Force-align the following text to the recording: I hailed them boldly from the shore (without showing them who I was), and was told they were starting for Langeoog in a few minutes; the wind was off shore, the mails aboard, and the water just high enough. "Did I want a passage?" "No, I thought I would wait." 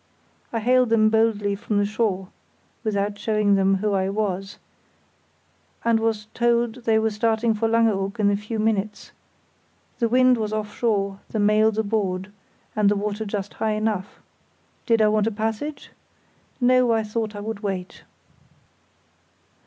I 0.51 0.57
hailed 0.61 0.89
them 0.89 1.11
boldly 1.11 1.53
from 1.53 1.77
the 1.77 1.85
shore 1.85 2.29
(without 2.83 3.19
showing 3.19 3.53
them 3.53 3.75
who 3.75 3.93
I 3.93 4.09
was), 4.09 4.57
and 5.85 5.99
was 5.99 6.25
told 6.33 6.85
they 6.85 6.97
were 6.97 7.11
starting 7.11 7.53
for 7.53 7.67
Langeoog 7.67 8.19
in 8.19 8.31
a 8.31 8.35
few 8.35 8.57
minutes; 8.57 9.11
the 9.99 10.09
wind 10.09 10.37
was 10.39 10.51
off 10.53 10.75
shore, 10.75 11.19
the 11.29 11.37
mails 11.39 11.77
aboard, 11.77 12.31
and 12.75 12.89
the 12.89 12.95
water 12.95 13.25
just 13.25 13.53
high 13.53 13.73
enough. 13.73 14.19
"Did 14.87 15.03
I 15.03 15.07
want 15.07 15.27
a 15.27 15.31
passage?" 15.31 15.91
"No, 16.59 16.91
I 16.91 17.03
thought 17.03 17.35
I 17.35 17.39
would 17.39 17.59
wait." 17.59 18.01